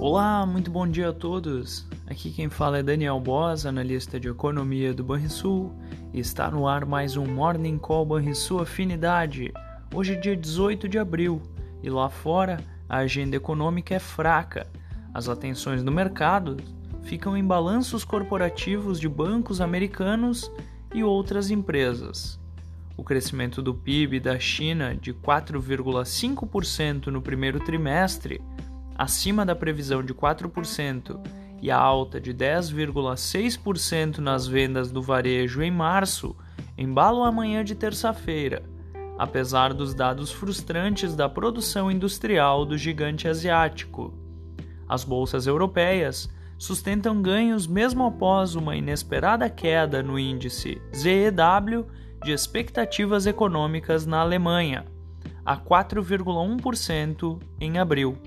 [0.00, 1.84] Olá, muito bom dia a todos.
[2.06, 5.74] Aqui quem fala é Daniel Boas, analista de economia do Banrisul,
[6.14, 9.52] e está no ar mais um Morning Call Banrisul Afinidade.
[9.92, 11.42] Hoje é dia 18 de abril
[11.82, 12.58] e lá fora
[12.88, 14.68] a agenda econômica é fraca.
[15.12, 16.58] As atenções do mercado
[17.02, 20.48] ficam em balanços corporativos de bancos americanos
[20.94, 22.38] e outras empresas.
[22.96, 28.40] O crescimento do PIB da China de 4,5% no primeiro trimestre
[28.98, 31.20] acima da previsão de 4%
[31.62, 36.36] e a alta de 10,6% nas vendas do varejo em março
[36.76, 38.62] embalam amanhã de terça-feira,
[39.16, 44.12] apesar dos dados frustrantes da produção industrial do gigante asiático.
[44.88, 51.86] As bolsas europeias sustentam ganhos mesmo após uma inesperada queda no índice ZEW
[52.24, 54.84] de expectativas econômicas na Alemanha,
[55.44, 58.18] a 4,1% em abril.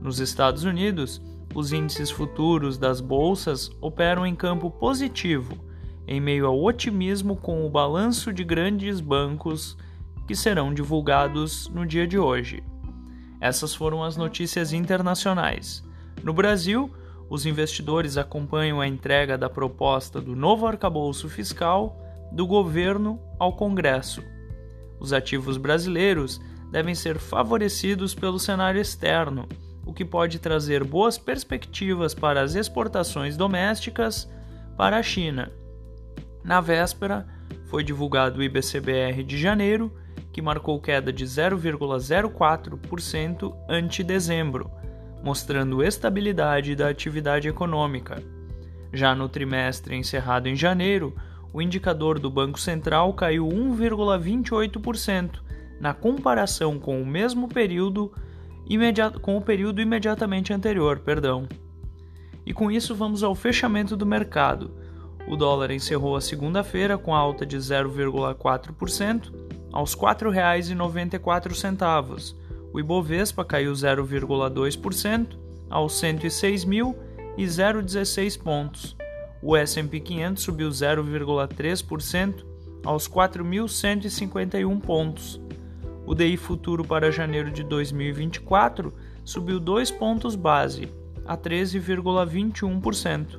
[0.00, 1.20] Nos Estados Unidos,
[1.54, 5.58] os índices futuros das bolsas operam em campo positivo,
[6.06, 9.76] em meio ao otimismo com o balanço de grandes bancos
[10.26, 12.62] que serão divulgados no dia de hoje.
[13.40, 15.84] Essas foram as notícias internacionais.
[16.22, 16.90] No Brasil,
[17.28, 22.00] os investidores acompanham a entrega da proposta do novo arcabouço fiscal
[22.32, 24.22] do governo ao Congresso.
[24.98, 26.40] Os ativos brasileiros
[26.70, 29.46] devem ser favorecidos pelo cenário externo
[29.84, 34.30] o que pode trazer boas perspectivas para as exportações domésticas
[34.76, 35.50] para a China.
[36.44, 37.26] Na véspera,
[37.66, 39.94] foi divulgado o IBCBR de janeiro,
[40.32, 44.68] que marcou queda de 0,04% ante dezembro,
[45.22, 48.22] mostrando estabilidade da atividade econômica.
[48.92, 51.14] Já no trimestre encerrado em janeiro,
[51.52, 55.40] o indicador do Banco Central caiu 1,28%
[55.80, 58.12] na comparação com o mesmo período
[59.20, 61.48] com o período imediatamente anterior, perdão.
[62.46, 64.70] E com isso vamos ao fechamento do mercado.
[65.26, 69.32] O dólar encerrou a segunda-feira com alta de 0,4%
[69.72, 72.34] aos R$ 4,94.
[72.72, 78.96] O Ibovespa caiu 0,2% aos 106.016 pontos.
[79.42, 82.44] O S&P 500 subiu 0,3%
[82.84, 85.40] aos 4.151 pontos.
[86.10, 88.92] O DI futuro para janeiro de 2024
[89.24, 90.88] subiu 2 pontos base,
[91.24, 93.38] a 13,21%.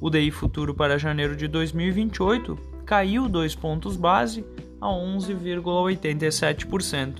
[0.00, 4.42] O DI futuro para janeiro de 2028 caiu 2 pontos base,
[4.80, 7.16] a 11,87%.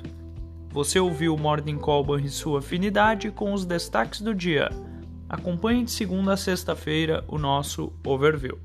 [0.71, 4.71] Você ouviu o Morning Call e sua afinidade com os destaques do dia.
[5.29, 8.59] Acompanhe de segunda a sexta-feira o nosso overview.